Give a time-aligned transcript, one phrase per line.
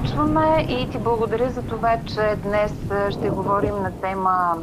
[0.00, 2.72] Започваме и ти благодаря за това, че днес
[3.10, 4.54] ще говорим на тема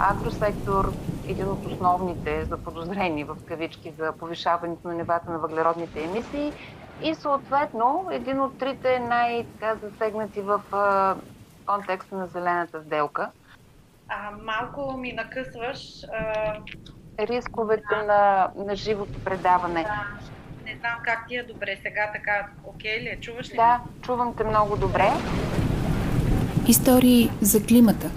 [0.00, 0.92] агросектор,
[1.28, 6.52] един от основните за подозрени в кавички за повишаването на нивата на въглеродните емисии
[7.02, 10.62] и съответно един от трите най-засегнати в
[11.66, 13.30] контекста на зелената сделка.
[14.08, 15.80] А, малко ми накъсваш.
[16.12, 16.54] А...
[17.18, 18.02] Рисковете да.
[18.02, 19.82] на, на живото предаване.
[19.82, 20.33] Да.
[20.84, 23.20] Знам как ти е добре сега, така окей ли е?
[23.20, 23.56] Чуваш ли?
[23.56, 25.10] Да, чувам те много добре.
[26.68, 28.10] Истории за климата.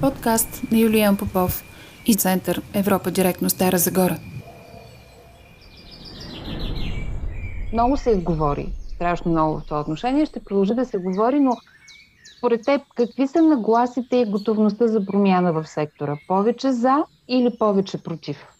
[0.00, 1.64] Подкаст на Юлиан Попов
[2.06, 4.16] и Център Европа директно Стара Загора.
[7.72, 10.26] Много се изговори, страшно много в това отношение.
[10.26, 11.56] Ще продължи да се говори, но
[12.38, 16.16] според теб какви са нагласите и готовността за промяна в сектора?
[16.28, 18.55] Повече за или повече против?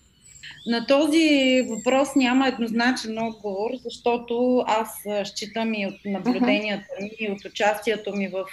[0.66, 7.44] На този въпрос няма еднозначен отговор, защото аз считам и от наблюденията ми, и от
[7.44, 8.44] участието ми в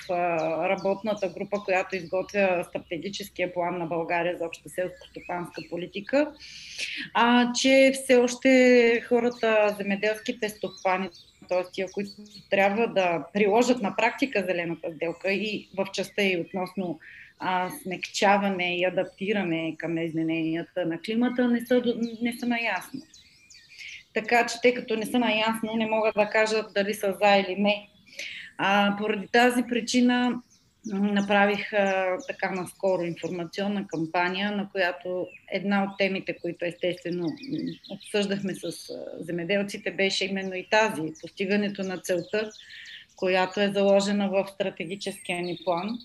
[0.70, 6.32] работната група, която изготвя стратегическия план на България за обща селско-стопанска политика,
[7.14, 11.10] а, че все още хората, земеделските стопани,
[11.50, 11.72] т.е.
[11.74, 12.12] тия, които
[12.50, 17.00] трябва да приложат на практика зелената сделка и в частта и относно
[17.46, 21.82] а, смекчаване и адаптиране към измененията на климата не са,
[22.22, 23.02] не са наясно.
[24.14, 27.56] Така че, тъй като не са наясно, не могат да кажат дали са за или
[27.56, 27.88] не.
[28.58, 30.42] А, поради тази причина
[30.86, 37.28] направих а, така наскоро информационна кампания, на която една от темите, които естествено
[37.92, 38.72] обсъждахме с
[39.20, 42.52] земеделците, беше именно и тази постигането на целта,
[43.16, 45.98] която е заложена в стратегическия ни план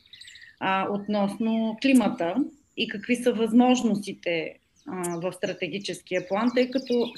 [0.60, 2.36] а, относно климата
[2.76, 4.54] и какви са възможностите
[4.86, 7.12] а, в стратегическия план, тъй като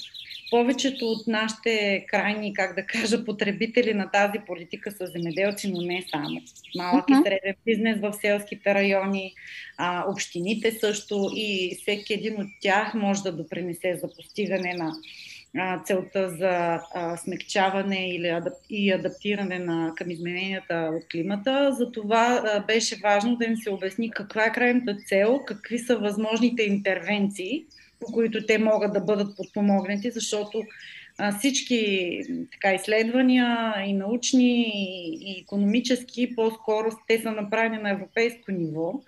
[0.50, 6.04] повечето от нашите крайни, как да кажа, потребители на тази политика са земеделци, но не
[6.10, 6.40] само.
[6.76, 7.20] Малък uh-huh.
[7.20, 9.34] и среден бизнес в селските райони,
[9.76, 14.92] а, общините също и всеки един от тях може да допринесе за постигане на
[15.84, 16.80] целта за
[17.16, 18.40] смягчаване или
[18.70, 21.72] и адаптиране на, към измененията от климата.
[21.78, 27.64] Затова беше важно да им се обясни каква е крайната цел, какви са възможните интервенции,
[28.00, 30.62] по които те могат да бъдат подпомогнати, защото
[31.38, 32.20] всички
[32.52, 34.72] така, изследвания и научни,
[35.20, 39.00] и економически, по-скоро те са направени на европейско ниво.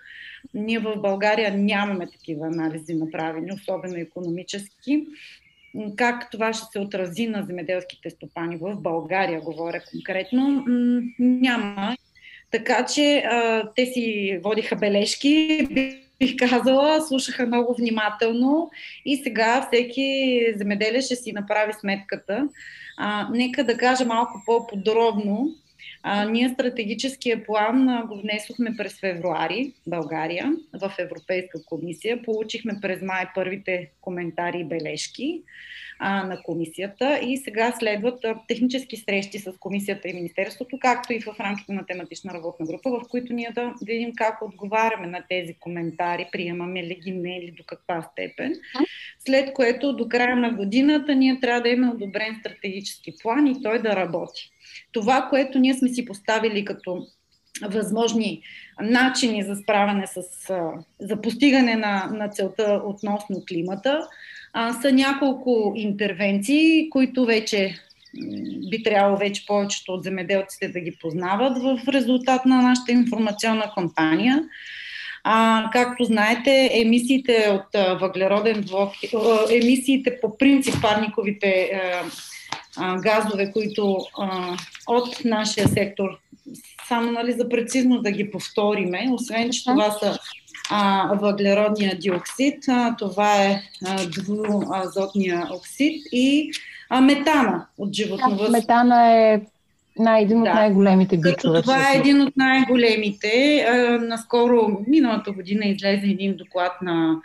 [0.53, 5.05] Ние в България нямаме такива анализи направени, особено економически
[5.95, 10.65] как това ще се отрази на земеделските стопани в България, говоря конкретно,
[11.19, 11.97] няма.
[12.51, 13.23] Така че
[13.75, 15.67] те си водиха бележки,
[16.19, 18.71] бих казала, слушаха много внимателно
[19.05, 22.49] и сега всеки земеделие ще си направи сметката.
[22.97, 25.55] А, нека да кажа малко по-подробно
[26.03, 32.21] а, ние стратегическия план а, го внесохме през февруари България в Европейска комисия.
[32.21, 35.41] Получихме през май първите коментари и бележки
[35.99, 41.19] а, на комисията и сега следват а, технически срещи с комисията и Министерството, както и
[41.19, 45.53] в рамките на тематична работна група, в които ние да видим как отговаряме на тези
[45.53, 48.55] коментари, приемаме ли ги, не или до каква степен.
[49.19, 53.81] След което до края на годината ние трябва да имаме одобрен стратегически план и той
[53.81, 54.52] да работи
[54.91, 57.07] това, което ние сме си поставили като
[57.61, 58.41] възможни
[58.81, 60.21] начини за справяне с,
[60.99, 64.07] за постигане на, на целта относно климата,
[64.53, 67.75] а, са няколко интервенции, които вече
[68.69, 74.43] би трябвало вече повечето от земеделците да ги познават в резултат на нашата информационна кампания.
[75.23, 79.11] А, както знаете, емисиите от въглероден двуокис,
[79.51, 81.71] емисиите по принцип парниковите
[82.77, 84.57] а, газове, които а,
[84.87, 86.09] от нашия сектор,
[86.87, 90.19] само нали, за прецизно да ги повториме, освен, че това са
[90.69, 93.61] а, въглеродния диоксид, а, това е
[94.07, 96.51] двуазотния оксид и
[96.89, 98.51] а, метана от животновътство.
[98.51, 99.41] Метана е
[99.99, 100.53] на един от да.
[100.53, 101.61] най-големите бичове.
[101.61, 103.65] Това е един от най-големите.
[104.01, 107.15] Наскоро, миналата година, излезе един доклад на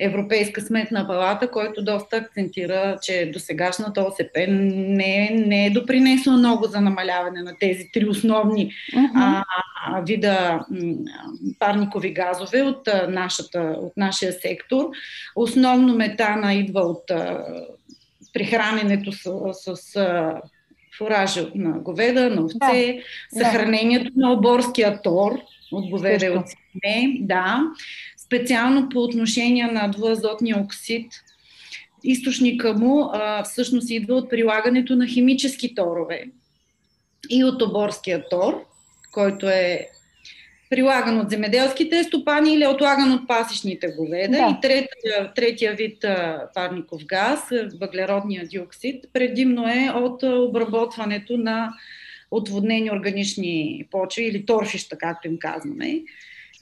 [0.00, 6.80] Европейска сметна палата, който доста акцентира, че досегашната ОСП не, не е допринесла много за
[6.80, 9.42] намаляване на тези три основни uh-huh.
[9.86, 10.60] а, вида
[11.58, 14.90] парникови газове от, нашата, от нашия сектор.
[15.36, 17.10] Основно метана идва от
[18.32, 19.30] прихраненето с,
[19.76, 19.96] с
[20.98, 22.98] фуража на говеда, на овце,
[23.32, 23.44] да.
[23.44, 24.20] съхранението да.
[24.20, 25.32] на оборския тор
[25.72, 27.62] от говеда и от свине, да.
[28.16, 31.12] Специално по отношение на двуазотния оксид,
[32.04, 36.24] източника му а, всъщност идва от прилагането на химически торове
[37.30, 38.64] и от оборския тор.
[39.12, 39.88] който е
[40.72, 44.36] прилаган от земеделските стопани или е отлаган от пасечните говеда.
[44.36, 44.56] Да.
[44.58, 46.04] И третия, третия вид
[46.54, 47.40] парников газ,
[47.80, 51.72] въглеродния диоксид, предимно е от обработването на
[52.30, 56.02] отводнени органични почви или торфища, както им казваме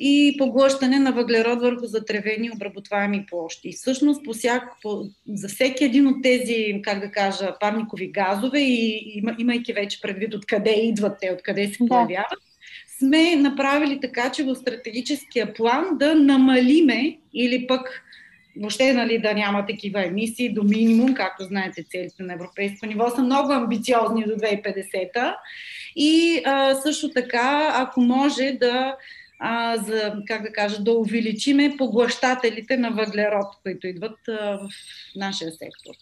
[0.03, 3.69] и поглъщане на въглерод върху затревени обработваеми площи.
[3.69, 8.61] И всъщност по всяк, по, за всеки един от тези, как да кажа, парникови газове
[8.61, 12.50] и има, имайки вече предвид откъде идват те, откъде се появяват, да.
[13.01, 18.03] Сме направили така, че в стратегическия план да намалиме или пък
[18.57, 23.23] въобще нали, да няма такива емисии до минимум, както знаете целите на европейско ниво са
[23.23, 25.35] много амбициозни до 2050
[25.97, 28.97] и а, също така, ако може да
[29.39, 34.69] а, за, как да кажа, да увеличиме поглъщателите на въглерод, които идват а, в
[35.17, 35.95] нашия сектор.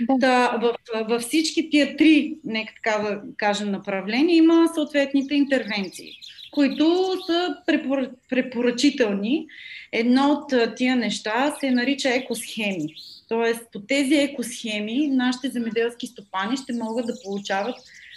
[0.00, 0.18] Да.
[0.20, 0.74] Та, в,
[1.08, 6.12] във всички тия три, нека така да кажем, направления има съответните интервенции,
[6.50, 8.10] които са препор...
[8.30, 9.46] препоръчителни.
[9.92, 12.94] Едно от тия неща се нарича екосхеми.
[13.28, 17.76] Тоест, по тези екосхеми нашите земеделски стопани ще могат да получават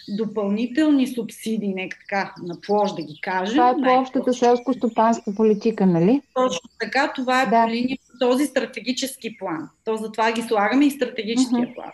[0.10, 3.56] допълнителни субсидии, нека така на площ да ги кажем.
[3.56, 6.22] Това е по общата селско-стопанска политика, нали?
[6.34, 7.64] Точно така, това е да.
[7.64, 9.70] по линия този стратегически план.
[9.86, 11.76] То затова ги слагаме и стратегическия uh-huh.
[11.76, 11.92] план.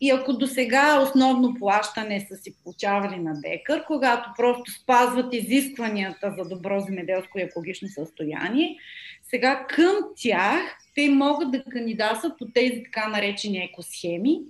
[0.00, 6.34] И ако до сега основно плащане са си получавали на декар, когато просто спазват изискванията
[6.38, 8.76] за добро земеделско и екологично състояние,
[9.22, 10.60] сега към тях
[10.94, 14.40] те могат да кандидатстват по тези така наречени екосхеми.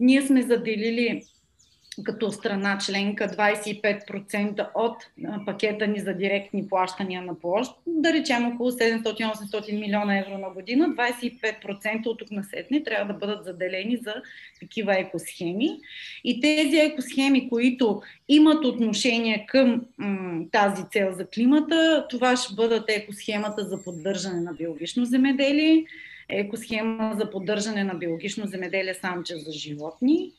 [0.00, 1.22] Ние сме заделили
[2.02, 4.96] като страна членка 25% от
[5.46, 10.88] пакета ни за директни плащания на площ, да речем около 700-800 милиона евро на година,
[10.88, 14.14] 25% от тук на сетне трябва да бъдат заделени за
[14.60, 15.78] такива екосхеми.
[16.24, 22.84] И тези екосхеми, които имат отношение към м- тази цел за климата, това ще бъдат
[22.88, 25.84] екосхемата за поддържане на биологично земеделие,
[26.28, 30.32] екосхема за поддържане на биологично земеделие самче за животни,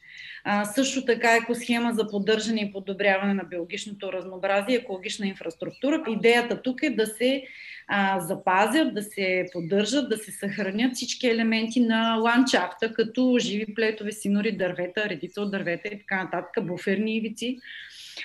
[0.44, 6.04] а, също така екосхема за поддържане и подобряване на биологичното разнообразие, екологична инфраструктура.
[6.08, 7.44] Идеята тук е да се
[7.88, 14.12] а, запазят, да се поддържат, да се съхранят всички елементи на ландшафта, като живи плетове,
[14.12, 17.60] синори, дървета, редица от дървета и така нататък, буферни ивици.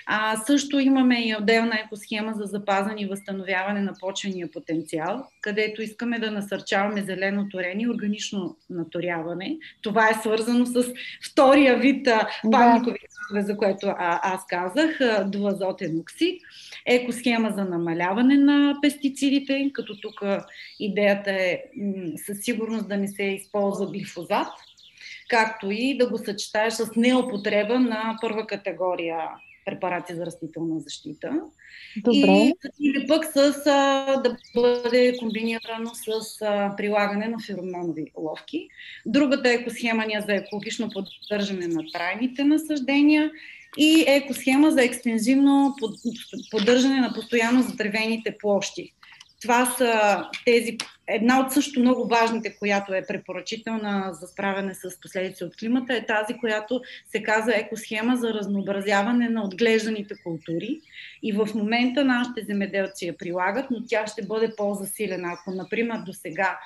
[0.05, 6.19] А, също имаме и отделна екосхема за запазване и възстановяване на почвения потенциал, където искаме
[6.19, 9.57] да насърчаваме зелено торение и органично наторяване.
[9.81, 10.85] Това е свързано с
[11.31, 12.07] втория вид
[12.51, 12.99] парникови
[13.31, 16.41] газове, за което а, аз казах, дуазотен оксид.
[16.85, 20.23] Екосхема за намаляване на пестицидите, като тук
[20.79, 24.47] идеята е м- със сигурност да не се използва глифозат,
[25.29, 29.17] както и да го съчетаеш с неопотреба на първа категория
[29.65, 31.41] препарати за растителна защита.
[31.97, 32.17] Добре.
[32.19, 38.67] И, или пък с, а, да бъде комбинирано с а, прилагане на феромонови ловки.
[39.05, 43.31] Другата екосхема ни е за екологично поддържане на трайните насъждения
[43.77, 45.75] и екосхема за екстензивно
[46.51, 48.93] поддържане на постоянно затревените площи.
[49.41, 50.77] Това са тези,
[51.07, 56.05] една от също много важните, която е препоръчителна за справяне с последици от климата, е
[56.05, 60.81] тази, която се казва екосхема за разнообразяване на отглежданите култури.
[61.23, 65.33] И в момента нашите земеделци я прилагат, но тя ще бъде по-засилена.
[65.33, 66.59] Ако, например, до сега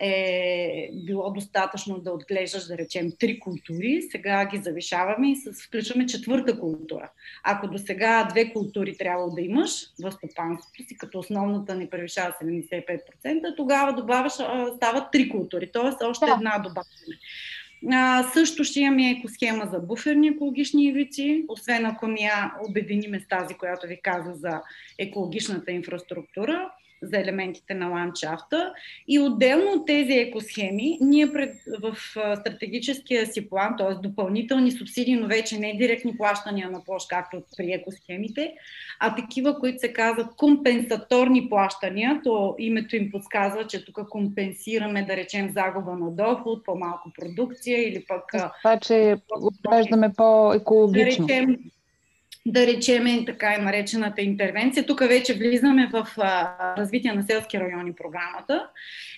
[0.00, 6.06] е било достатъчно да отглеждаш, да речем, три култури, сега ги завишаваме и с, включваме
[6.06, 7.10] четвърта култура.
[7.44, 9.70] Ако до сега две култури трябва да имаш
[10.02, 14.32] в стопанството си, като основната не превишава 75%, тогава добавяш,
[14.76, 16.04] стават три култури, т.е.
[16.04, 16.32] още да.
[16.32, 17.16] една добавяне.
[17.92, 23.28] А, също ще имаме екосхема за буферни екологични ивици, освен ако ни я обединиме с
[23.28, 24.62] тази, която ви каза за
[24.98, 26.70] екологичната инфраструктура
[27.02, 28.72] за елементите на ландшафта.
[29.08, 31.96] И отделно от тези екосхеми, ние пред, в
[32.40, 34.08] стратегическия си план, т.е.
[34.08, 38.54] допълнителни субсидии, но вече не директни плащания на площ, както при екосхемите,
[39.00, 45.16] а такива, които се казват компенсаторни плащания, то името им подсказва, че тук компенсираме, да
[45.16, 48.24] речем, загуба на доход, по-малко продукция или пък...
[48.62, 51.26] Това, че отглеждаме по-екологично.
[51.26, 51.58] Да речем,
[52.46, 54.86] да речеме така е наречената интервенция.
[54.86, 58.66] Тук вече влизаме в а, развитие на селски райони програмата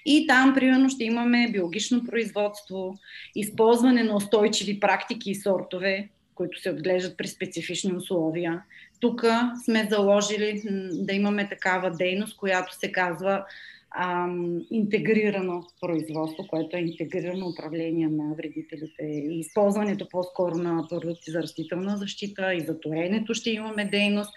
[0.07, 2.95] и там примерно ще имаме биологично производство,
[3.35, 8.63] използване на устойчиви практики и сортове, които се отглеждат при специфични условия.
[9.01, 9.25] Тук
[9.65, 10.63] сме заложили
[10.93, 13.45] да имаме такава дейност, която се казва
[13.95, 14.29] а,
[14.71, 21.97] интегрирано производство, което е интегрирано управление на вредителите и използването по-скоро на продукти за растителна
[21.97, 24.31] защита и за торенето ще имаме дейност.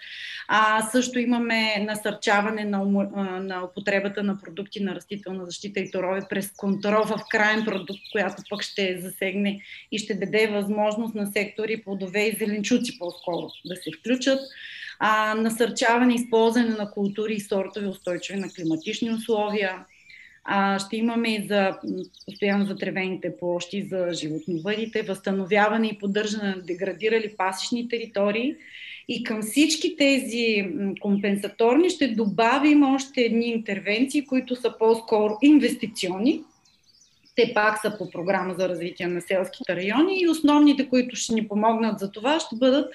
[0.48, 2.84] А също имаме насърчаване на,
[3.40, 8.42] на употребата на продукти на растителна защита и торове през контрол в крайен продукт, която
[8.50, 9.60] пък ще засегне
[9.92, 14.40] и ще даде възможност на сектори плодове и зеленчуци по-скоро да се включат
[14.98, 19.84] а, насърчаване използване на култури и сортове устойчиви на климатични условия.
[20.44, 21.78] А, ще имаме и за
[22.26, 28.54] постоянно затревените площи за животновъдите, възстановяване и поддържане на деградирали пасечни територии.
[29.08, 36.42] И към всички тези компенсаторни ще добавим още едни интервенции, които са по-скоро инвестиционни.
[37.36, 41.48] Те пак са по програма за развитие на селските райони и основните, които ще ни
[41.48, 42.90] помогнат за това, ще бъдат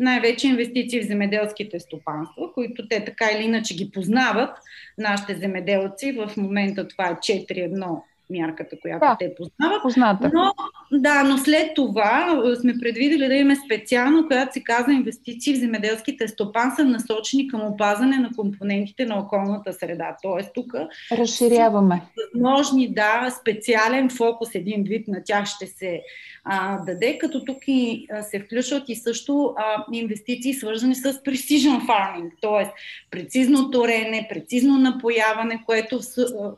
[0.00, 4.58] най-вече инвестиции в земеделските стопанства, които те така или иначе ги познават,
[4.98, 6.12] нашите земеделци.
[6.12, 8.00] В момента това е 4-1
[8.30, 9.82] мярката, която да, те познават.
[9.82, 10.30] Позната.
[10.34, 10.52] Но,
[10.92, 16.28] да, но след това сме предвидели да имаме специално, която се казва инвестиции в земеделските
[16.28, 20.16] стопанства, насочени към опазване на компонентите на околната среда.
[20.22, 20.74] Тоест тук
[21.12, 22.02] разширяваме.
[22.34, 26.02] Възможни, да, специален фокус, един вид на тях ще се
[26.44, 31.86] а, даде, като тук и а, се включват и също а, инвестиции, свързани с precision
[31.86, 32.72] farming, т.е.
[33.10, 36.00] прецизно торене, прецизно напояване, което,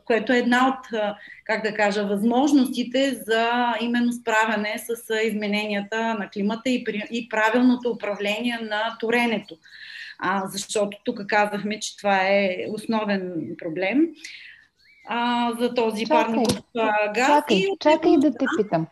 [0.05, 0.99] което е една от,
[1.45, 8.59] как да кажа, възможностите за именно справяне с измененията на климата и, и правилното управление
[8.61, 9.57] на торенето.
[10.19, 14.07] А, защото тук казахме, че това е основен проблем
[15.07, 16.57] а, за този парников
[17.13, 17.27] газ.
[17.27, 18.87] Чакай, и, чакай да те питам.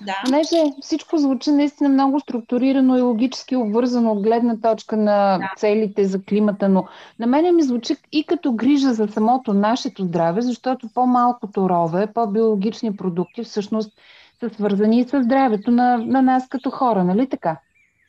[0.00, 0.22] Да.
[0.24, 5.52] Понеже всичко звучи наистина много структурирано и логически обвързано от гледна точка на да.
[5.56, 6.84] целите за климата, но
[7.18, 12.96] на мене ми звучи и като грижа за самото нашето здраве, защото по-малко торове, по-биологични
[12.96, 13.98] продукти всъщност
[14.40, 17.56] са свързани и с здравето на, на нас като хора, нали така?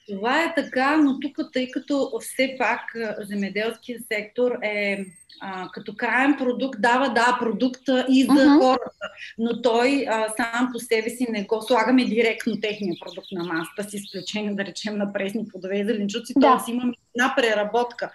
[0.09, 2.81] Това е така, но тук, тъй като все пак
[3.19, 5.05] земеделския сектор е
[5.41, 8.59] а, като крайен продукт, дава да продукта и за uh-huh.
[8.59, 13.43] хората, но той а, сам по себе си не го слагаме директно техния продукт на
[13.43, 16.57] масата, с изключение да речем на пресни плодове и зеленчуци, да.
[16.57, 16.71] т.е.
[16.71, 18.11] имаме една преработка.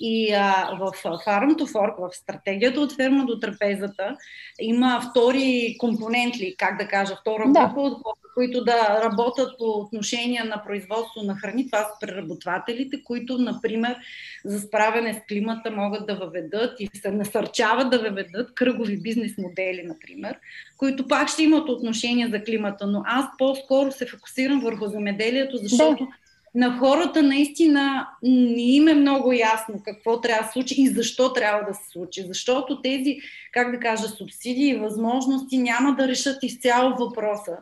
[0.00, 4.16] И а, в Farm to Fork, в стратегията от ферма до трапезата,
[4.60, 7.80] има втори компонент ли, как да кажа, втора група да.
[7.80, 11.66] от хора, които да работят по отношение на производство на храни.
[11.66, 13.96] Това са преработвателите, които, например,
[14.44, 19.82] за справяне с климата могат да въведат и се насърчават да въведат кръгови бизнес модели,
[19.86, 20.36] например,
[20.76, 22.86] които пак ще имат отношение за климата.
[22.86, 26.10] Но аз по-скоро се фокусирам върху земеделието, защото да
[26.54, 31.32] на хората наистина не им е много ясно какво трябва да се случи и защо
[31.32, 32.24] трябва да се случи.
[32.26, 33.18] Защото тези,
[33.52, 37.56] как да кажа, субсидии и възможности няма да решат изцяло въпроса.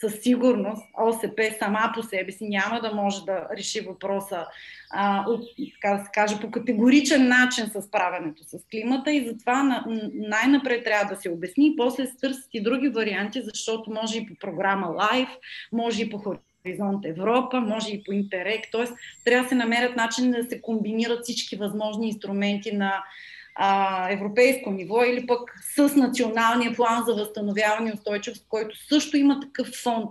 [0.00, 4.46] Със сигурност ОСП сама по себе си няма да може да реши въпроса
[4.90, 9.84] а, от, така да се каже, по категоричен начин с справянето с климата и затова
[10.14, 14.26] най-напред трябва да се обясни и после се търсят и други варианти, защото може и
[14.26, 15.36] по програма Live,
[15.72, 18.84] може и по Хоризонт Европа, може и по Интерек, т.е.
[19.24, 23.04] трябва да се намерят начин да се комбинират всички възможни инструменти на
[23.54, 25.40] а, европейско ниво или пък
[25.76, 30.10] с националния план за възстановяване и устойчивост, който също има такъв фонд,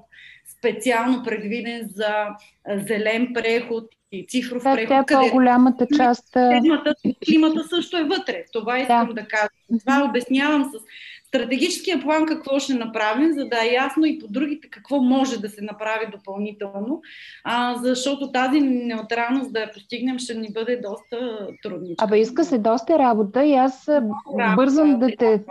[0.58, 2.27] специално предвиден за
[2.75, 5.08] зелен преход и цифров да, преход.
[5.08, 6.34] Тя е по-голямата част.
[6.34, 8.43] Климата, климата също е вътре.
[8.53, 9.50] Това искам да, да кажа.
[9.79, 10.84] Това обяснявам с
[11.29, 15.50] стратегическия план какво ще направим, за да е ясно и по другите какво може да
[15.50, 17.01] се направи допълнително,
[17.43, 21.88] а, защото тази неутралност да я постигнем ще ни бъде доста трудно.
[21.98, 25.43] Абе, иска се доста работа и аз работа, бързам да те...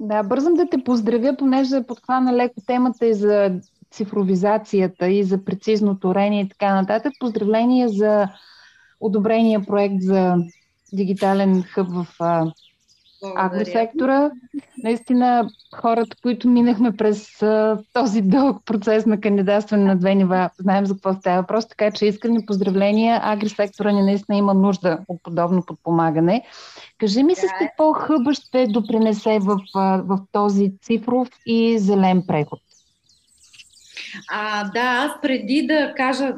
[0.00, 5.98] Да, бързам да те поздравя, понеже подхвана леко темата и за цифровизацията и за прецизно
[5.98, 7.12] торение и така нататък.
[7.20, 8.28] Поздравления за
[9.00, 10.36] одобрения проект за
[10.92, 12.06] дигитален хъб в
[13.36, 14.30] агросектора.
[14.82, 20.86] Наистина, хората, които минахме през а, този дълъг процес на кандидатстване на две нива, знаем
[20.86, 23.20] за какво става въпрос, така че искрени поздравления.
[23.22, 26.44] Агрисектора ни наистина има нужда от подобно подпомагане.
[26.98, 29.58] Кажи ми с какво хъба ще допринесе в,
[30.04, 32.60] в този цифров и зелен преход?
[34.28, 36.34] А, да, аз преди да кажа,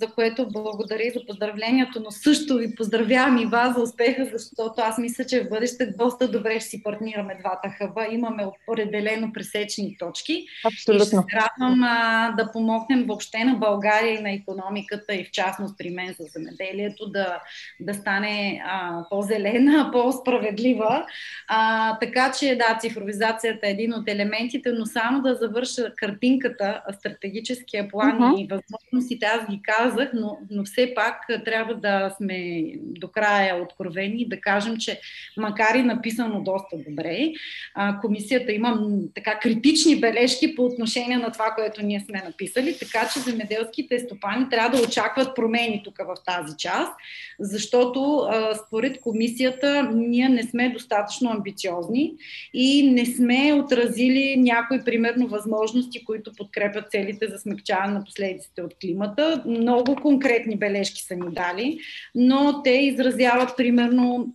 [0.00, 4.98] за което благодаря за поздравлението, но също ви поздравявам и вас за успеха, защото аз
[4.98, 8.06] мисля, че в бъдеще доста добре ще си партнираме двата хъба.
[8.10, 10.46] Имаме определено пресечни точки.
[10.64, 11.02] Абсолютно.
[11.02, 15.30] И ще се радвам а, да помогнем въобще на България и на економиката и в
[15.30, 17.40] частност при мен за земеделието да,
[17.80, 21.06] да стане а, по-зелена, по-справедлива.
[21.48, 26.82] А, така че да, цифровизацията е един от елементите, но само да завърша картинката,
[27.22, 28.40] стратегическия план uh-huh.
[28.40, 34.22] и възможностите, аз ги казах, но, но все пак трябва да сме до края откровени
[34.22, 35.00] и да кажем, че
[35.36, 37.32] макар и написано доста добре,
[37.74, 43.10] а, комисията има така критични бележки по отношение на това, което ние сме написали, така
[43.12, 46.92] че земеделските стопани трябва да очакват промени тук в тази част,
[47.40, 52.12] защото а, според комисията ние не сме достатъчно амбициозни
[52.54, 58.74] и не сме отразили някои, примерно, възможности, които подкрепят целите за смягчаване на последиците от
[58.80, 59.42] климата.
[59.46, 61.78] Много конкретни бележки са ни дали,
[62.14, 64.34] но те изразяват, примерно,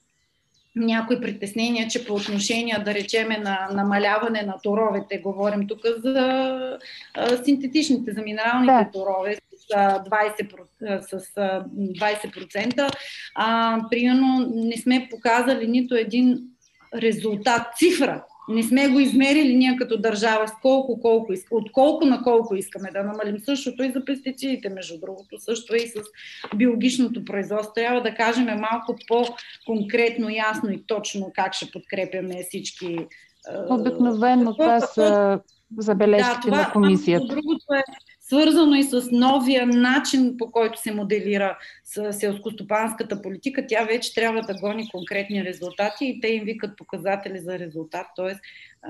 [0.75, 6.19] някои притеснения, че по отношение, да речеме, на намаляване на торовете, говорим тук за
[7.13, 8.91] а, синтетичните, за минералните да.
[8.93, 12.91] торове с, 20%, с 20%,
[13.35, 16.39] а, примерно не сме показали нито един
[16.95, 22.21] резултат, цифра не сме го измерили ние като държава с колко, колко, от колко на
[22.21, 23.39] колко искаме да намалим.
[23.39, 26.01] Същото и за пестицидите, между другото, също и с
[26.55, 27.73] биологичното производство.
[27.73, 32.97] Трябва да кажем малко по-конкретно, ясно и точно как ще подкрепяме всички.
[33.69, 35.39] Обикновено това са
[35.77, 37.27] забележките да, това, на комисията.
[37.27, 37.83] Другото е
[38.27, 41.57] свързано и с новия начин, по който се моделира
[42.11, 43.65] селскостопанската политика.
[43.67, 48.35] Тя вече трябва да гони конкретни резултати и те им викат показатели за резултат, т.е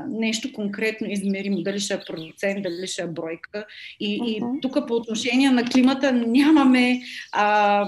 [0.07, 3.65] нещо конкретно измеримо, дали ще е процент, дали ще е бройка.
[3.99, 4.57] И, uh-huh.
[4.57, 7.01] и тук по отношение на климата нямаме,
[7.31, 7.85] а,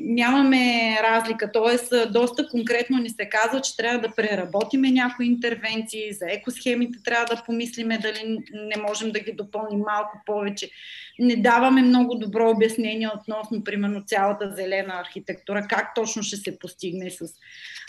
[0.00, 1.52] нямаме разлика.
[1.52, 7.34] Тоест, доста конкретно ни се казва, че трябва да преработиме някои интервенции, за екосхемите трябва
[7.34, 10.70] да помислиме дали не можем да ги допълним малко повече.
[11.18, 17.10] Не даваме много добро обяснение относно, примерно, цялата зелена архитектура, как точно ще се постигне
[17.10, 17.34] с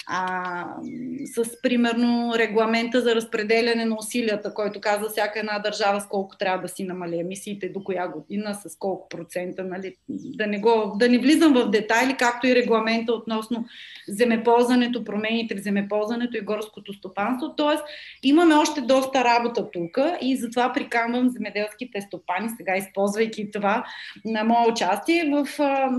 [0.08, 0.66] а,
[1.26, 6.62] с примерно регламента за разпределяне на усилията, който казва всяка една държава с колко трябва
[6.62, 9.64] да си намали емисиите, до коя година, с колко процента.
[9.64, 9.96] Нали?
[10.10, 13.66] Да, не го, да не влизам в детайли, както и регламента относно
[14.08, 17.56] земеползването, промените в земеползването и горското стопанство.
[17.56, 17.84] Тоест,
[18.24, 22.76] имаме още доста работа тук и затова приканвам земеделските стопани, сега
[23.22, 23.84] използвайки това
[24.26, 25.48] на мое участие в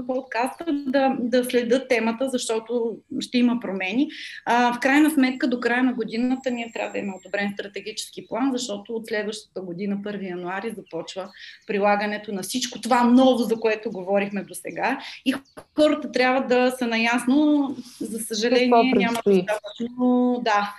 [0.07, 4.09] подкаста, да, да следят темата, защото ще има промени.
[4.45, 8.51] А, в крайна сметка, до края на годината ние трябва да имаме одобрен стратегически план,
[8.53, 11.29] защото от следващата година, 1 януари, започва
[11.67, 14.99] прилагането на всичко това ново, за което говорихме до сега.
[15.25, 15.35] И
[15.77, 20.75] хората трябва да са наясно, за съжаление, няма достатъчно да,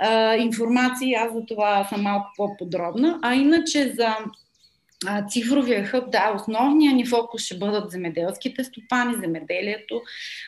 [0.00, 1.14] а, информации.
[1.14, 3.18] Аз за това съм малко по-подробна.
[3.22, 4.16] А иначе за
[5.28, 10.02] цифровия хъб, да, основният ни фокус ще бъдат земеделските стопани, земеделието,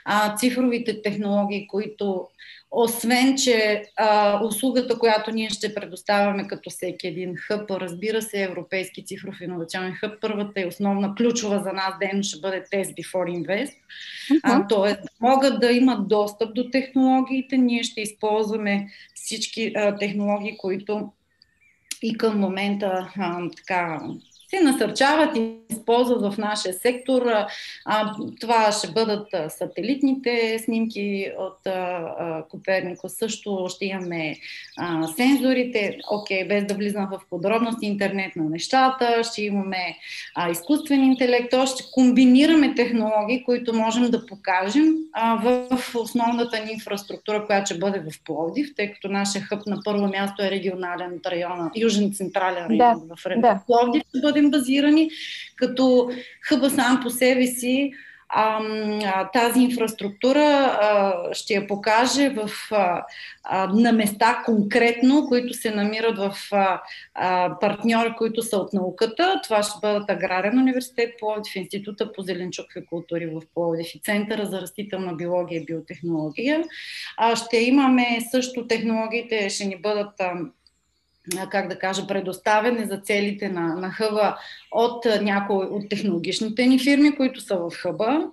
[0.05, 2.29] а, цифровите технологии, които
[2.71, 9.05] освен, че а, услугата, която ние ще предоставяме като всеки един хъб, разбира се, Европейски
[9.05, 13.75] цифров инновационен хъб, първата и основна ключова за нас дейност ще бъде Test Before Invest.
[14.31, 14.69] Uh-huh.
[14.69, 17.57] Тоест, могат да имат достъп до технологиите.
[17.57, 21.13] Ние ще използваме всички а, технологии, които
[22.03, 24.01] и към момента а, така
[24.51, 27.23] се насърчават и използват в нашия сектор.
[27.85, 33.09] А, това ще бъдат сателитните снимки от а, Копернико.
[33.09, 34.37] Също ще имаме
[34.79, 35.99] а, сензорите.
[36.11, 39.99] Окей, без да влизам в подробности, интернет на нещата, ще имаме
[40.35, 41.51] а, изкуствен интелект.
[41.51, 47.67] То ще комбинираме технологии, които можем да покажем а, в, в основната ни инфраструктура, която
[47.67, 51.71] ще бъде в Пловдив, тъй като нашия хъб на първо място е регионален от района,
[51.77, 53.61] Южен централен район да, в района да.
[53.67, 54.03] Пловдив.
[54.09, 55.11] Ще бъдем базирани,
[55.57, 56.11] като
[56.49, 57.93] хъба сам по себе си
[58.33, 63.05] а, тази инфраструктура а, ще я покаже в, а,
[63.67, 66.35] на места конкретно, които се намират в
[67.61, 69.41] партньори, които са от науката.
[69.45, 74.61] Това ще бъдат Аграрен университет Пловдив, Института по зеленчукови култури в Пловдив и Центъра за
[74.61, 76.65] растителна биология и биотехнология.
[77.35, 80.21] Ще имаме също технологиите, ще ни бъдат
[81.51, 84.39] как да кажа, предоставяне за целите на, на хъба
[84.73, 88.31] от някои от технологичните ни фирми, които са в хъба.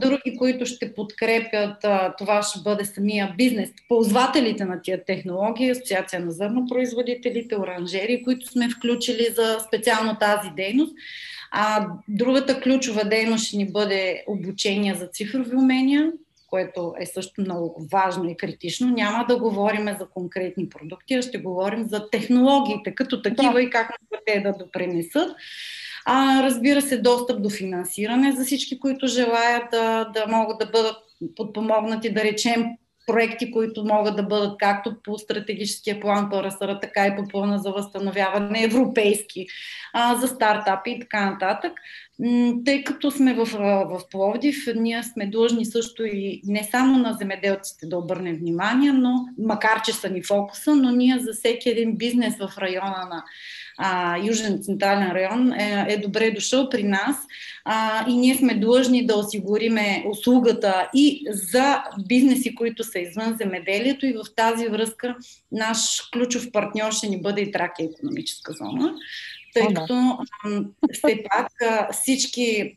[0.00, 1.84] Други, които ще подкрепят,
[2.18, 8.68] това ще бъде самия бизнес, ползвателите на тия технологии, Асоциация на зърнопроизводителите, оранжери, които сме
[8.68, 10.94] включили за специално тази дейност.
[11.50, 16.12] А другата ключова дейност ще ни бъде обучение за цифрови умения,
[16.50, 18.90] което е също много важно и критично.
[18.90, 23.62] Няма да говорим за конкретни продукти, а ще говорим за технологиите като такива да.
[23.62, 25.36] и как могат те да допринесат.
[26.04, 30.96] А, разбира се, достъп до финансиране за всички, които желаят да, да могат да бъдат
[31.36, 32.66] подпомогнати, да речем,
[33.10, 37.70] проекти, които могат да бъдат както по стратегическия план ПРСР, така и по плана за
[37.70, 39.46] възстановяване европейски,
[39.92, 41.72] а, за стартапи и така нататък.
[42.64, 43.44] Тъй като сме в,
[43.90, 49.26] в Пловдив, ние сме длъжни също и не само на земеделците да обърнем внимание, но
[49.38, 53.24] макар че са ни фокуса, но ние за всеки един бизнес в района на
[53.82, 57.16] а, Южен централен район е, е добре дошъл при нас.
[57.64, 64.06] А, и ние сме длъжни да осигуриме услугата и за бизнеси, които са извън земеделието.
[64.06, 65.16] И в тази връзка
[65.52, 68.94] наш ключов партньор ще ни бъде и Тракия економическа зона.
[69.54, 70.18] Тъй като
[70.92, 71.48] все пак
[71.92, 72.76] всички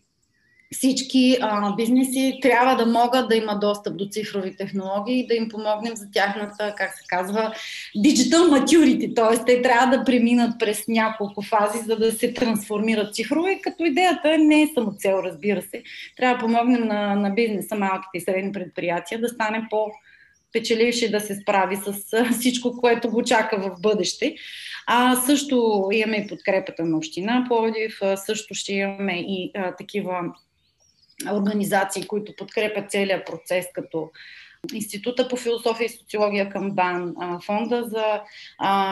[0.74, 5.50] всички а, бизнеси трябва да могат да имат достъп до цифрови технологии и да им
[5.50, 7.54] помогнем за тяхната, как се казва,
[7.98, 9.46] digital maturity, т.е.
[9.46, 14.38] те трябва да преминат през няколко фази, за да се трансформират цифрово и като идеята
[14.38, 15.84] не е само цел, разбира се.
[16.18, 19.92] Трябва да помогнем на, на бизнеса, малките и средни предприятия да стане по
[20.54, 21.94] печеливши да се справи с
[22.32, 24.36] всичко, което го чака в бъдеще.
[24.88, 30.34] А също имаме и подкрепата на Община Пловдив, също ще имаме и а, такива
[31.32, 34.12] организации, които подкрепят целият процес, като
[34.74, 38.22] Института по философия и социология към БАН, Фонда за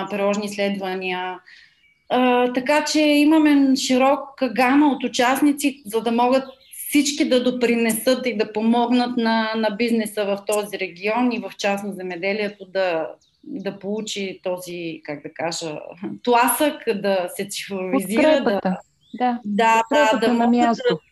[0.09, 1.39] приложни изследвания.
[2.55, 6.43] Така че имаме широка гама от участници, за да могат
[6.87, 11.93] всички да допринесат и да помогнат на, на бизнеса в този регион и в частно
[11.93, 13.07] земеделието да,
[13.43, 15.79] да получи този, как да кажа,
[16.23, 18.43] тласък, да се цифровизира.
[18.43, 18.61] Да,
[19.13, 20.83] да, да, да, да, на място.
[20.89, 21.10] Да, да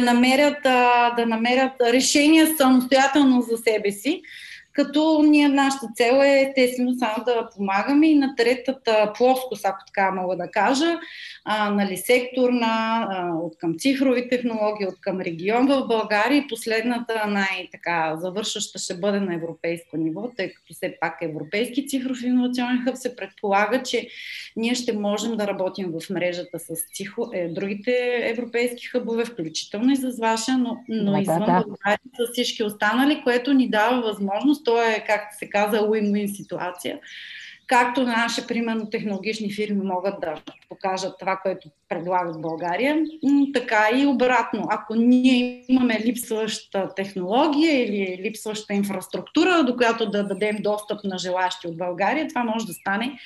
[0.00, 0.62] намерят,
[1.16, 4.22] да намерят решения самостоятелно за себе си,
[4.72, 10.10] като ние, нашата цел е естествено само да помагаме и на третата плоскост, ако така
[10.10, 10.98] мога да кажа,
[11.46, 15.66] а, нали, секторна, а, от към цифрови технологии, от към регион.
[15.66, 21.18] В България и последната най-така завършваща ще бъде на европейско ниво, тъй като все пак
[21.22, 24.08] европейски цифров инновационен хъб се предполага, че
[24.56, 29.96] ние ще можем да работим в мрежата с цифро, е, другите европейски хъбове, включително и
[29.96, 31.64] с ваша, но, но да, извън да, да.
[31.66, 36.98] България с всички останали, което ни дава възможност, то е, както се каза, win-win ситуация
[37.66, 40.34] както наши, примерно, технологични фирми могат да
[40.68, 42.96] покажат това, което предлагат България,
[43.54, 44.66] така и обратно.
[44.70, 51.68] Ако ние имаме липсваща технология или липсваща инфраструктура, до която да дадем достъп на желащи
[51.68, 53.18] от България, това може да стане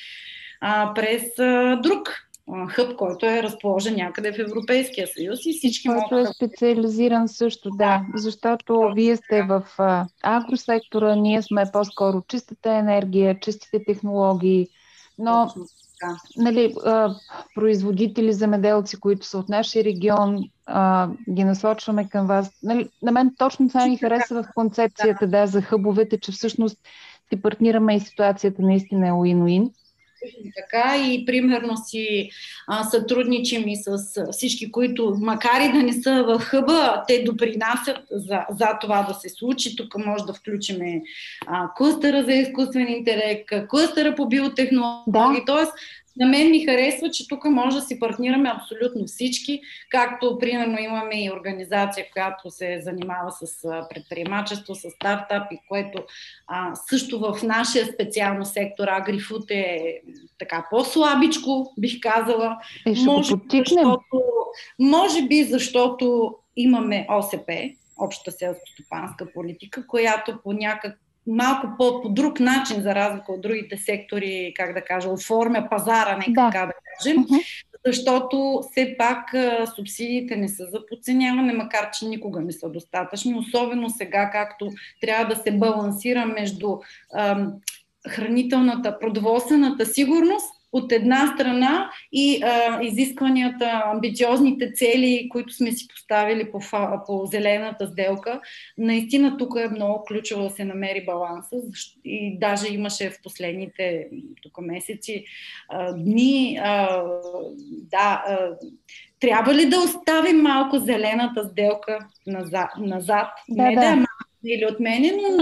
[0.61, 2.28] а, през а, друг
[2.69, 6.31] хъб, който е разположен някъде в Европейския съюз и всички който могат...
[6.31, 8.93] е специализиран също, да, защото да.
[8.95, 9.63] вие сте в
[10.23, 14.69] агросектора, ние сме по-скоро чистата енергия, чистите технологии,
[15.19, 15.53] но
[16.01, 16.17] да.
[16.37, 16.75] нали,
[17.55, 20.37] производители, замеделци, които са от нашия регион,
[21.31, 22.51] ги насочваме към вас.
[22.63, 25.41] Нали, на мен точно това ми харесва в концепцията да.
[25.41, 26.79] да, за хъбовете, че всъщност
[27.29, 29.71] си партнираме и ситуацията наистина е уин-уин
[30.57, 32.31] така и примерно си
[32.67, 33.99] а, сътрудничим и с
[34.33, 39.15] всички, които макар и да не са в хъба, те допринасят за, за това да
[39.15, 39.77] се случи.
[39.77, 40.79] Тук може да включим
[41.77, 45.55] клъстъра за изкуствен интелект, клъстъра по биотехнологии, да.
[45.55, 45.67] т.е.
[46.19, 51.25] На мен ми харесва, че тук може да си партнираме абсолютно всички, както примерно имаме
[51.25, 53.63] и организация, която се занимава с
[53.95, 56.03] предприемачество, с стартапи, което
[56.47, 60.01] а, също в нашия специално сектор Агрифут е
[60.39, 62.57] така по-слабичко, бих казала.
[62.87, 64.23] Е, може, защото,
[64.79, 67.51] може би защото имаме ОСП,
[67.99, 73.77] обща селско-стопанска политика, която по някак малко по, по друг начин, за разлика от другите
[73.77, 76.51] сектори, как да кажа, оформя пазара, нека да.
[76.51, 77.65] така да кажем, uh-huh.
[77.87, 79.35] защото все пак
[79.75, 85.35] субсидиите не са за подценяване, макар че никога не са достатъчни, особено сега, както трябва
[85.35, 86.77] да се балансира между
[87.17, 87.53] ам,
[88.09, 96.51] хранителната, продоволствената сигурност от една страна и а, изискванията, амбициозните цели, които сме си поставили
[96.51, 96.61] по,
[97.07, 98.41] по зелената сделка,
[98.79, 101.57] наистина тук е много ключово да се намери баланса
[102.05, 104.09] и даже имаше в последните
[104.43, 105.25] тук месеци
[105.69, 107.03] а, дни, а,
[107.71, 108.39] да, а,
[109.21, 112.71] трябва ли да оставим малко зелената сделка назад?
[112.79, 113.29] назад?
[113.49, 113.81] Да, Не да.
[113.81, 115.37] да е малко или от мене, но,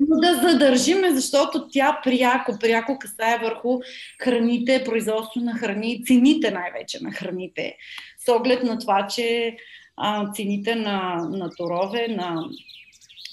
[0.00, 3.80] но да задържиме, защото тя пряко, пряко касае върху
[4.22, 7.76] храните, производство на храни, цените най-вече на храните.
[8.18, 9.56] С оглед на това, че
[9.96, 12.44] а, цените на, на торове, на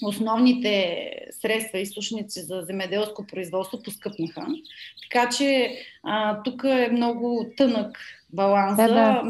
[0.02, 1.10] основните
[1.40, 4.46] средства източници за земеделско производство поскъпнаха.
[5.02, 7.98] Така че а, тук е много тънък
[8.32, 8.88] баланса.
[8.88, 9.22] Да, да.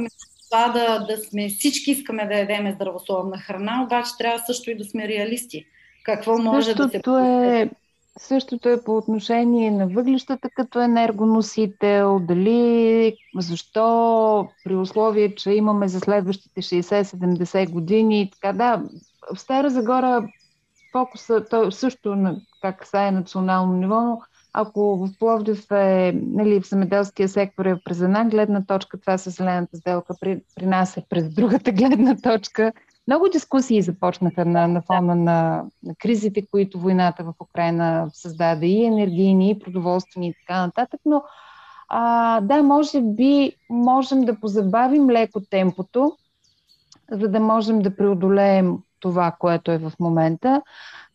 [0.53, 4.85] Това да, да сме всички искаме да ядеме здравословна храна, обаче трябва също и да
[4.85, 5.67] сме реалисти.
[6.05, 7.71] Какво може да се Същото е,
[8.19, 16.01] същото е по отношение на въглищата като енергоносител, дали, защо при условие, че имаме за
[16.01, 18.83] следващите 60-70 години и така, да,
[19.35, 20.29] в Стара Загора
[20.93, 24.21] фокуса, той също как касае национално ниво, но
[24.53, 29.31] ако в Пловдив е, нали, в земеделския сектор е през една гледна точка, това с
[29.31, 32.73] зелената сделка, при, при нас е през другата гледна точка.
[33.07, 38.85] Много дискусии започнаха на, на фона на, на кризите, които войната в Украина създаде и
[38.85, 41.23] енергийни, и продоволствени и така нататък, но
[41.89, 46.17] а, да, може би можем да позабавим леко темпото,
[47.11, 50.63] за да можем да преодолеем това, което е в момента.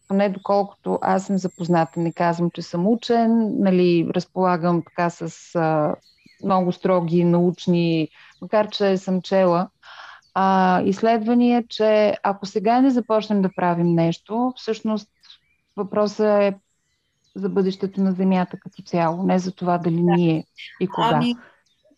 [0.07, 5.95] Поне доколкото аз съм запозната, не казвам, че съм учен, нали, разполагам така с а,
[6.43, 8.09] много строги научни,
[8.41, 9.69] макар че съм чела,
[10.33, 15.09] а, изследвания, че ако сега не започнем да правим нещо, всъщност
[15.75, 16.53] въпросът е
[17.35, 20.13] за бъдещето на Земята като цяло, не за това дали да.
[20.15, 20.43] ние
[20.81, 21.09] и кога.
[21.13, 21.35] Ами,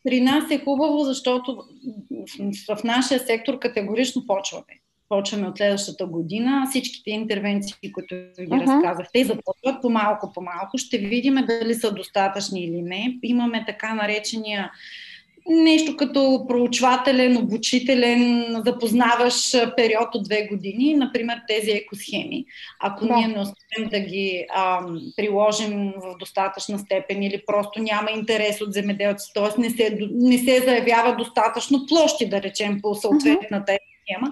[0.03, 1.63] при нас е хубаво, защото
[2.67, 4.79] в, в нашия сектор категорично почваме.
[5.09, 6.65] Почваме от следващата година.
[6.69, 8.61] Всичките интервенции, които ви uh-huh.
[8.61, 10.77] разказахте, започват по-малко, по-малко.
[10.77, 13.17] Ще видим дали са достатъчни или не.
[13.23, 14.71] Имаме така наречения
[15.49, 22.45] нещо като проучвателен, обучителен, запознаваш период от две години, например тези екосхеми.
[22.79, 23.15] Ако да.
[23.15, 28.73] ние не успеем да ги а, приложим в достатъчна степен или просто няма интерес от
[28.73, 29.61] земеделци, т.е.
[29.61, 33.77] Не се, не се заявява достатъчно площи, да речем, по съответната
[34.09, 34.31] схема,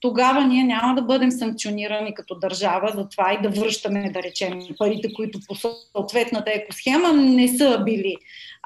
[0.00, 4.60] тогава ние няма да бъдем санкционирани като държава за това и да връщаме, да речем,
[4.78, 8.16] парите, които по съответната екосхема не са били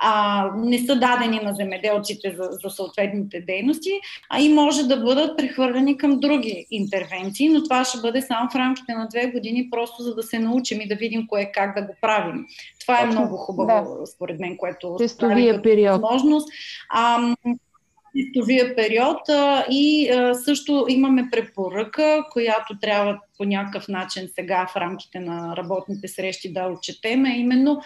[0.03, 3.91] а, не са дадени на земеделците за, за съответните дейности,
[4.31, 8.55] а и може да бъдат прехвърлени към други интервенции, но това ще бъде само в
[8.55, 11.83] рамките на две години, просто за да се научим и да видим кое как да
[11.83, 12.47] го правим.
[12.81, 14.07] Това е много хубаво, да.
[14.07, 16.01] според мен, което Тестовия период.
[16.03, 16.49] възможност.
[16.89, 17.35] А,
[18.17, 19.19] тестовия период
[19.71, 20.11] и
[20.45, 26.67] също имаме препоръка, която трябва по някакъв начин сега в рамките на работните срещи да
[26.67, 27.81] отчетеме, именно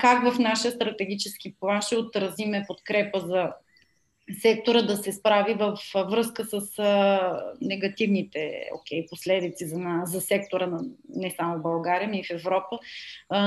[0.00, 3.52] как в нашия стратегически план ще отразиме подкрепа за
[4.40, 6.62] сектора да се справи в връзка с
[7.60, 10.80] негативните okay, последици за, на, за сектора на
[11.16, 12.78] не само в България, но и в Европа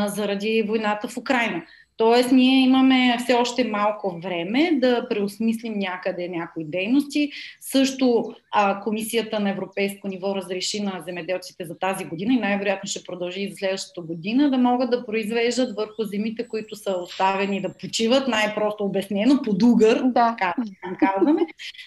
[0.08, 1.64] заради войната в Украина.
[1.98, 7.32] Тоест, ние имаме все още малко време да преосмислим някъде някои дейности.
[7.62, 13.04] Също а, Комисията на европейско ниво разреши на земеделците за тази година и най-вероятно ще
[13.04, 17.74] продължи и за следващата година да могат да произвеждат върху земите, които са оставени да
[17.74, 20.36] почиват, най-просто обяснено, под угър, да.
[20.40, 20.54] така
[21.00, 21.42] казваме.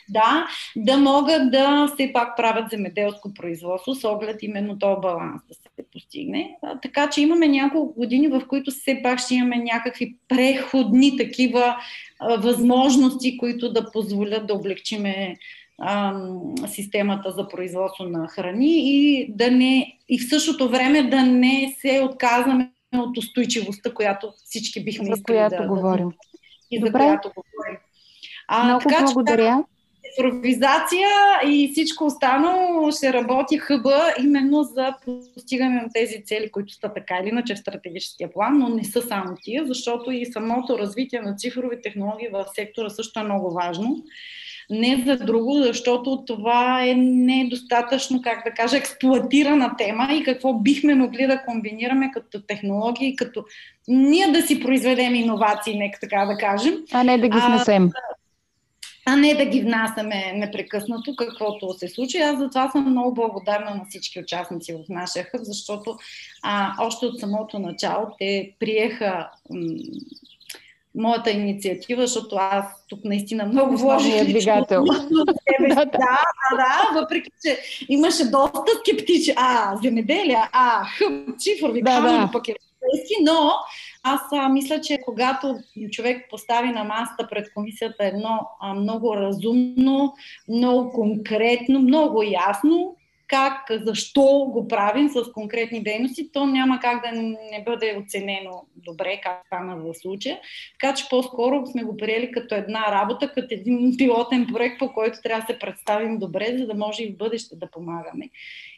[0.08, 5.54] Да, да могат да все пак правят земеделско производство с оглед именно този баланс да
[5.54, 6.56] се постигне.
[6.62, 9.97] А, така че имаме няколко години, в които все пак ще имаме някакви
[10.28, 11.76] преходни такива
[12.20, 15.36] а, възможности, които да позволят да облегчиме
[15.78, 16.20] а,
[16.66, 22.00] системата за производство на храни и да не и в същото време да не се
[22.00, 26.10] отказваме от устойчивостта, която всички бихме за искали която да, говорим.
[26.70, 26.88] и Добре.
[26.88, 27.78] за която говорим.
[28.48, 29.64] А, Много така, благодаря.
[30.18, 31.08] Цифровизация
[31.46, 34.94] и всичко останало ще работи хъба именно за
[35.34, 39.02] постигане на тези цели, които са така или иначе в стратегическия план, но не са
[39.02, 43.96] само тия, защото и самото развитие на цифрови технологии в сектора също е много важно.
[44.70, 50.94] Не за друго, защото това е недостатъчно, как да кажа, експлуатирана тема и какво бихме
[50.94, 53.44] могли да комбинираме като технологии, като
[53.88, 56.74] ние да си произведем иновации, нека така да кажем.
[56.92, 57.84] А не да ги снесем.
[57.84, 58.17] А,
[59.08, 62.18] а не да ги внасяме непрекъснато, каквото се случи.
[62.18, 65.96] Аз затова съм много благодарна на всички участници в нашия хъб, защото
[66.42, 69.60] а, още от самото начало те приеха м-
[70.94, 74.84] моята инициатива, защото аз тук наистина много вложих двигател.
[75.68, 79.32] да, да, да, да, въпреки, че имаше доста скептичи.
[79.36, 82.30] А, земеделие, а, хъм, цифрови да, да.
[82.32, 82.54] пък е
[83.22, 83.52] но
[84.14, 85.56] аз а, мисля, че когато
[85.90, 90.14] човек постави на масата пред комисията едно а, много разумно,
[90.48, 92.96] много конкретно, много ясно,
[93.28, 99.20] как, защо го правим с конкретни дейности, то няма как да не бъде оценено добре,
[99.22, 100.40] как стана в случая.
[100.80, 105.18] Така че по-скоро сме го приели като една работа, като един пилотен проект, по който
[105.22, 108.30] трябва да се представим добре, за да може и в бъдеще да помагаме.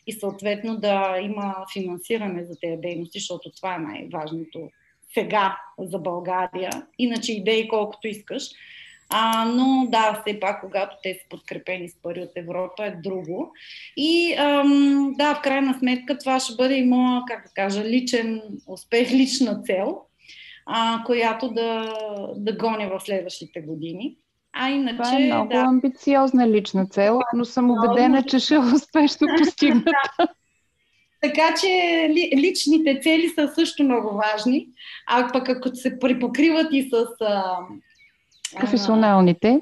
[0.07, 4.71] И съответно да има финансиране за тези дейности, защото това е най-важното
[5.15, 6.71] сега за България.
[6.99, 8.43] Иначе идеи колкото искаш.
[9.13, 13.53] А, но да, все пак, когато те са подкрепени с пари от Европа, е друго.
[13.97, 18.43] И ам, да, в крайна сметка това ще бъде и моя, как да кажа, личен
[18.67, 20.01] успех, лична цел,
[20.67, 21.95] а, която да,
[22.37, 24.17] да гоня в следващите години.
[24.53, 25.61] А иначе, Това е много да.
[25.61, 29.93] амбициозна лична цел, но съм убедена, че ще успешно постигната.
[31.21, 31.67] Така че
[32.11, 34.69] ли, личните цели са също много важни,
[35.07, 37.59] а пък ако се припокриват и с а,
[38.61, 39.61] Професионалните?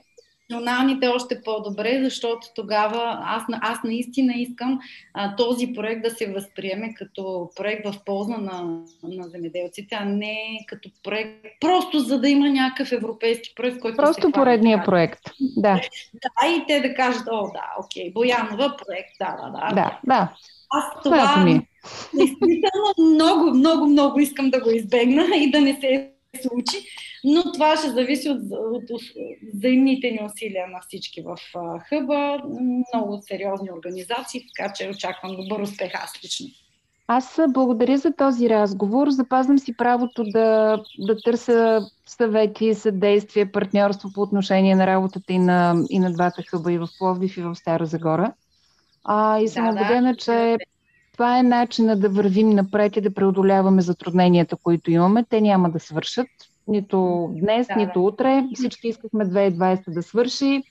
[0.49, 4.79] Професионалните още по-добре, защото тогава аз, аз наистина искам
[5.15, 8.63] а, този проект да се възприеме като проект в полза на,
[9.03, 14.27] на земеделците, а не като проект, просто за да има някакъв европейски проект, който Просто
[14.27, 15.21] се поредния проект,
[15.57, 15.81] да.
[16.15, 19.75] Да, и те да кажат, о, да, окей, Боянова проект, да, да, да.
[19.75, 20.33] Да, да.
[20.71, 21.61] Аз това ми.
[22.15, 26.77] действително много, много, много искам да го избегна и да не се случи,
[27.25, 29.03] но това ще зависи от, от, от
[29.55, 31.37] взаимните ни усилия на всички в
[31.89, 32.39] хъба.
[32.95, 36.47] Много сериозни организации, така че очаквам добър успех аз лично.
[37.11, 39.11] Аз благодаря за този разговор.
[39.11, 45.85] Запазвам си правото да, да търся съвети, съдействие, партньорство по отношение на работата и на,
[45.91, 48.33] и на двата хъба и в Пловдив и в Стара Загора.
[49.11, 50.17] А, и съм да, убедена, да.
[50.17, 50.57] че
[51.13, 55.25] това е начина да вървим напред и да преодоляваме затрудненията, които имаме.
[55.31, 56.29] Те няма да свършат
[56.69, 58.01] нито днес, да, нито да.
[58.01, 58.45] утре.
[58.55, 60.63] Всички искахме 2020 да свърши,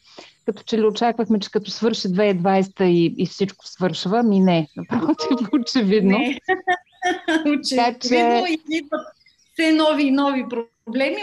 [0.45, 4.23] като че ли очаквахме, че като свърши 2020 и, и всичко свършва.
[4.23, 6.17] Ми не, напротив, очевидно.
[6.17, 6.39] Не.
[7.59, 8.53] очевидно че...
[8.69, 8.83] и
[9.53, 10.76] все нови и нови проблеми,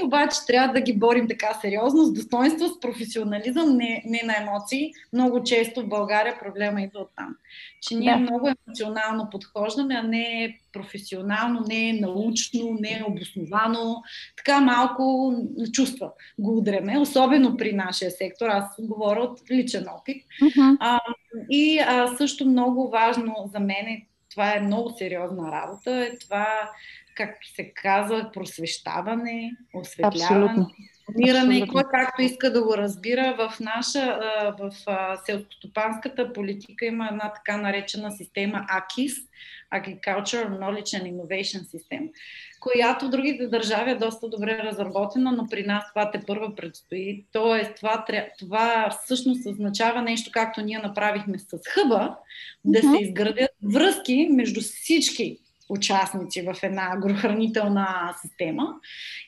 [0.04, 4.92] обаче трябва да ги борим така сериозно, с достоинство, с професионализъм, не, не на емоции.
[5.12, 7.36] Много често в България проблема идва от там.
[7.82, 8.18] Че ние да.
[8.18, 14.02] много емоционално подхождаме, а не професионално, не научно, не обосновано.
[14.36, 15.34] Така малко
[15.72, 18.46] чувства го удреме, особено при нашия сектор.
[18.48, 20.22] Аз говоря от личен опит.
[20.42, 20.76] Uh-huh.
[20.80, 21.00] А,
[21.50, 26.46] и а, също много важно за мен е това е много сериозна работа, е това
[27.14, 30.66] както се казва, просвещаване, осветляване,
[31.06, 33.34] формиране и кой както иска да го разбира.
[33.36, 34.20] В наша,
[34.58, 34.70] в
[35.26, 39.14] селскостопанската политика има една така наречена система АКИС,
[39.74, 42.10] Agriculture Knowledge and Innovation System,
[42.60, 47.24] която в другите държави е доста добре разработена, но при нас това те първа предстои.
[47.32, 48.04] Тоест, това,
[48.38, 52.16] това всъщност означава нещо, както ние направихме с хъба,
[52.64, 58.74] да се изградят връзки между всички участници в една агрохранителна система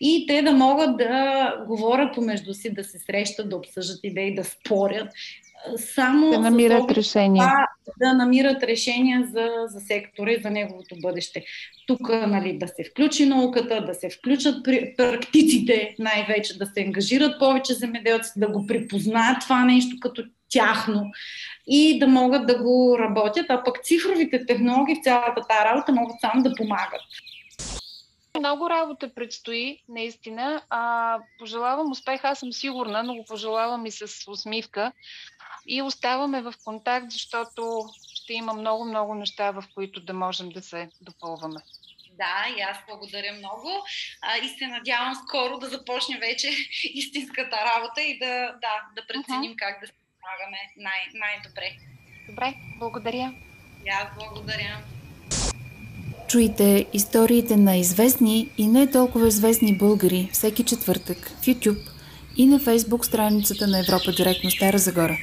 [0.00, 4.44] и те да могат да говорят помежду си, да се срещат, да обсъждат идеи, да
[4.44, 5.08] спорят.
[5.76, 7.52] Само да намират решения.
[8.00, 11.44] Да намират решения за, за сектора и за неговото бъдеще.
[11.86, 14.64] Тук нали, да се включи науката, да се включат
[14.96, 21.10] практиците, най-вече да се ангажират повече земеделци, да го припознаят това нещо като тяхно
[21.66, 26.20] и да могат да го работят, а пък цифровите технологии в цялата тази работа могат
[26.20, 27.00] само да помагат.
[28.38, 30.62] Много работа предстои, наистина.
[30.70, 34.92] А, пожелавам успех, аз съм сигурна, но го пожелавам и с усмивка.
[35.66, 40.90] И оставаме в контакт, защото ще има много-много неща, в които да можем да се
[41.00, 41.60] допълваме.
[42.18, 43.68] Да, и аз благодаря много.
[44.22, 46.48] А, и се надявам скоро да започне вече
[46.84, 49.56] истинската работа и да, да, да преценим uh-huh.
[49.56, 51.70] как да се помагаме най- най-добре.
[52.28, 53.34] Добре, благодаря.
[53.86, 54.78] И аз благодаря.
[56.28, 61.90] Чуйте историите на известни и не толкова известни българи всеки четвъртък в YouTube
[62.36, 65.18] и на Facebook страницата на Европа директно Стара Загора.